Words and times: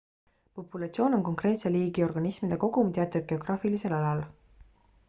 populatsioon 0.59 1.15
on 1.17 1.25
konkreetse 1.27 1.73
liigi 1.75 2.07
organismide 2.07 2.59
kogum 2.65 2.91
teatud 2.99 3.31
geograafilisel 3.35 3.99
alal 4.01 4.27